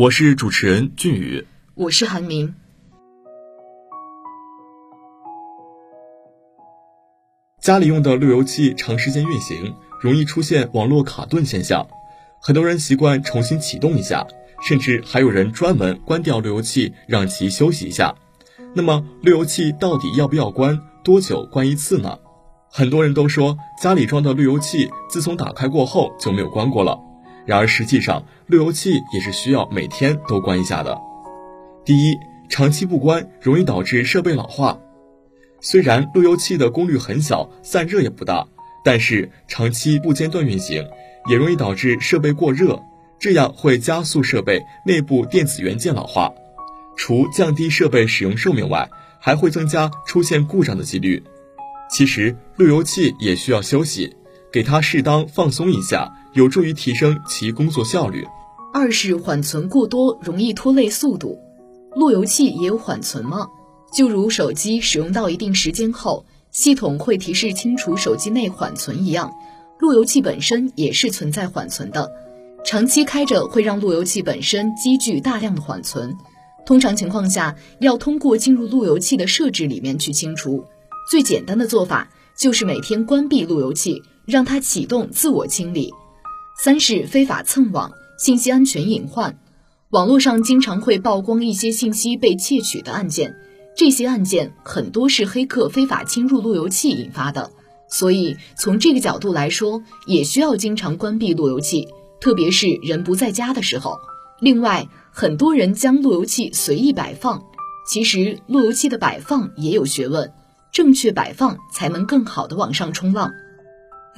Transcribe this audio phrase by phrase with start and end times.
[0.00, 1.46] 我是主持人俊宇。
[1.74, 2.54] 我是韩明。
[7.60, 11.86] 家里用的路由器长时间运行，容易出现网络卡顿现象。
[12.40, 14.26] 很多人习惯重新启动一下，
[14.66, 18.14] 甚至还有人专门关掉路由器，让其休息一下。
[18.74, 20.80] 那么，路由器到底要不要关？
[21.04, 22.18] 多久关一次呢？
[22.70, 26.98] 很多人都说家里装的路由器自从打开过后就没有关过了。
[27.50, 30.96] 然而实际上，路由器也是需要每天都关一下的。
[31.84, 32.16] 第一，
[32.48, 34.78] 长期不关容易导致设备老化。
[35.60, 38.46] 虽然路由器的功率很小，散热也不大，
[38.84, 40.88] 但是长期不间断运行，
[41.28, 42.80] 也容易导致设备过热，
[43.18, 46.32] 这样会加速设备内部电子元件老化。
[46.96, 51.20] 除降低设备使用寿命外，还会增加出现故障的几率。
[51.90, 54.14] 其实路由器也需要休息，
[54.52, 58.26] 给它适当放松一下，有助于提升其工作效率。
[58.72, 61.38] 二是缓存过多容易拖累速度。
[61.94, 63.48] 路由器也有缓存吗？
[63.92, 69.32] 就如手机使用到一定时间后，系统会提示清除手机内缓存一样，
[69.78, 72.10] 路由器本身也是存在缓存的。
[72.64, 76.16] 长期开着会让路由器本身积聚大量的缓存，
[76.64, 80.64] 通常情况下要通过进入路由器的设置里面去清除。
[81.10, 85.92] 最简单的做法就是每天关闭路由器，让它启动自我清理。
[86.56, 89.38] 三是非法蹭网，信息安全隐患。
[89.90, 93.34] 网络上经常会曝光一些信息被窃取的案件，
[93.76, 97.50] 这些案件很多是黑客非法侵入路由器引发的，
[97.88, 101.88] 所以从这个角度来说，也需要经常关闭路由器，
[102.20, 103.98] 特别是人不在家的时候。
[104.40, 107.42] 另外，很多人将路由器随意摆放，
[107.88, 110.32] 其实路由器的摆放也有学问，
[110.72, 113.32] 正确摆放才能更好的往上冲浪。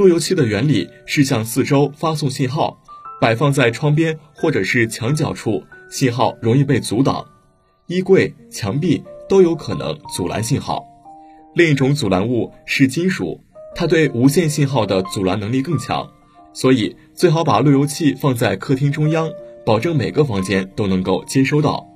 [0.00, 2.82] 路由器的原理是向四周发送信号。
[3.20, 7.22] 摆放在窗边或者是墙角处，信号容易被阻挡，
[7.86, 10.82] 衣柜、墙壁都有可能阻拦信号。
[11.54, 13.44] 另一种阻拦物是金属，
[13.74, 16.08] 它对无线信号的阻拦能力更强，
[16.54, 19.30] 所以最好把路由器放在客厅中央，
[19.66, 21.86] 保证每个房间都能够接收到。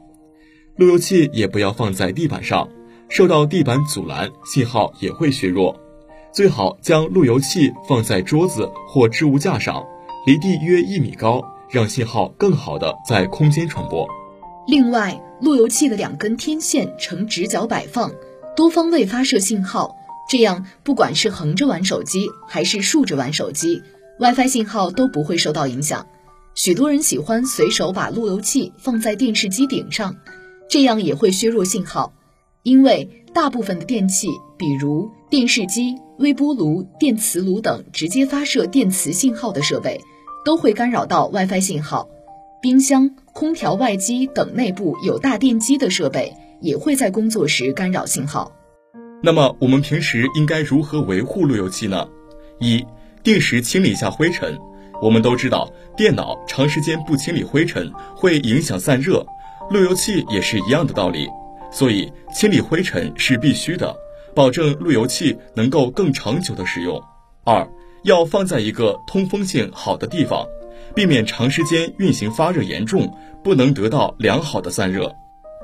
[0.77, 2.69] 路由器也不要放在地板上，
[3.09, 5.81] 受到地板阻拦，信号也会削弱。
[6.34, 9.87] 最好将路由器放在桌子或置物架上。
[10.27, 14.09] 离地约一米高，让信号更好的在空间传播。
[14.67, 18.11] 另外，路由器的两根天线呈直角摆放，
[18.56, 19.94] 多方位发射信号，
[20.28, 23.81] 这样不管是横着玩手机还是竖着玩手机
[24.19, 26.05] ，WiFi 信号都不会受到影响。
[26.56, 30.17] 许多人喜欢随手把路由器放在电视机顶上，
[30.69, 32.12] 这样也会削弱信号，
[32.65, 40.00] 因为大部分的电器，比如电视机、微波炉、电磁炉等直接发射电磁信号的设备。
[40.45, 42.09] 都会干扰到 WiFi 信号，
[42.62, 48.53] 冰箱、空调外机等内部有大电机的设备也会在工作时干扰信号。
[49.25, 52.06] 那么我们平时应该如何维护路由器呢？
[52.61, 52.87] 一、
[53.25, 54.56] 定时清理一下灰尘。
[55.03, 59.27] 我们都知道，电脑长时间不清理灰尘会影响散热，
[59.69, 61.28] 路由器也是一样的道理。
[61.73, 63.97] 所以清理灰尘是必须的，
[64.34, 67.00] 保证路由器能够更长久的使用。
[67.45, 67.69] 二、
[68.03, 70.47] 要放在一个通风性好的地方，
[70.95, 75.12] 避免长时间运行发热严重，不能得到良好的散热。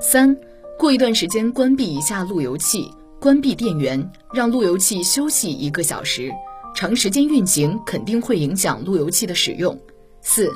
[0.00, 0.36] 三，
[0.78, 6.30] 过一段时间关闭一下路由器，关闭电源，让路由器休息一个小时。
[6.74, 9.76] 长时间运行肯定会影响路由器的使用。
[10.22, 10.50] 四，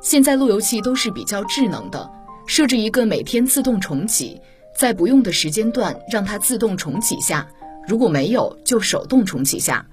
[0.00, 2.10] 现在路由器都是比较智能的，
[2.46, 4.40] 设置一个每天自动重启，
[4.74, 7.46] 在不用的时间段让它自动重启下，
[7.88, 9.84] 如果没有就手动重启下。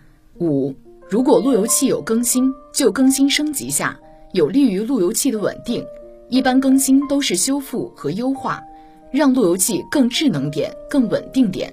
[0.42, 0.76] 五。
[1.08, 3.98] 如果路由器有更新，就更新升级下，
[4.34, 5.86] 有利于路由器的稳定。
[6.30, 8.60] 一般更新都是修复和优化，
[9.12, 11.72] 让路由器更智能点、更稳定点。